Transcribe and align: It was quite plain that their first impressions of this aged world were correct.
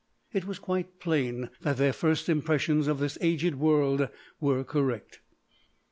It 0.33 0.45
was 0.45 0.57
quite 0.57 0.99
plain 0.99 1.51
that 1.61 1.77
their 1.77 1.93
first 1.93 2.27
impressions 2.27 2.87
of 2.87 2.97
this 2.97 3.19
aged 3.21 3.53
world 3.59 4.09
were 4.39 4.63
correct. 4.63 5.19